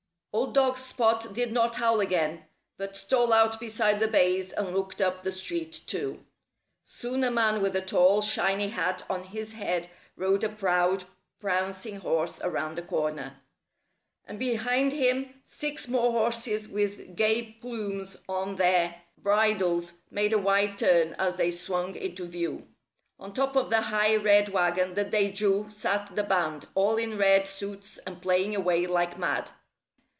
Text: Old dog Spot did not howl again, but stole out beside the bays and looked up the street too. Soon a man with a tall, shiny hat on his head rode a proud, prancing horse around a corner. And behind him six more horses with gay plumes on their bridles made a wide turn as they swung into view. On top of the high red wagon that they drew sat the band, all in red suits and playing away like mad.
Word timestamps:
Old 0.33 0.53
dog 0.53 0.77
Spot 0.77 1.33
did 1.33 1.51
not 1.51 1.75
howl 1.75 1.99
again, 1.99 2.45
but 2.77 2.95
stole 2.95 3.33
out 3.33 3.59
beside 3.59 3.99
the 3.99 4.07
bays 4.07 4.53
and 4.53 4.73
looked 4.73 5.01
up 5.01 5.23
the 5.23 5.31
street 5.31 5.77
too. 5.87 6.25
Soon 6.85 7.25
a 7.25 7.29
man 7.29 7.61
with 7.61 7.75
a 7.75 7.81
tall, 7.81 8.21
shiny 8.21 8.69
hat 8.69 9.03
on 9.09 9.25
his 9.25 9.51
head 9.51 9.89
rode 10.15 10.45
a 10.45 10.49
proud, 10.49 11.03
prancing 11.41 11.97
horse 11.97 12.39
around 12.43 12.79
a 12.79 12.81
corner. 12.81 13.41
And 14.25 14.39
behind 14.39 14.93
him 14.93 15.33
six 15.43 15.89
more 15.89 16.13
horses 16.13 16.69
with 16.69 17.17
gay 17.17 17.57
plumes 17.59 18.15
on 18.29 18.55
their 18.55 19.01
bridles 19.17 19.95
made 20.09 20.31
a 20.31 20.37
wide 20.39 20.77
turn 20.77 21.13
as 21.19 21.35
they 21.35 21.51
swung 21.51 21.93
into 21.97 22.25
view. 22.25 22.69
On 23.19 23.33
top 23.33 23.57
of 23.57 23.69
the 23.69 23.81
high 23.81 24.15
red 24.15 24.47
wagon 24.47 24.93
that 24.93 25.11
they 25.11 25.29
drew 25.29 25.69
sat 25.69 26.15
the 26.15 26.23
band, 26.23 26.69
all 26.73 26.95
in 26.95 27.17
red 27.17 27.49
suits 27.49 27.97
and 28.07 28.21
playing 28.21 28.55
away 28.55 28.87
like 28.87 29.17
mad. 29.19 29.51